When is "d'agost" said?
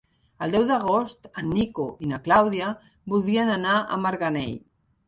0.69-1.29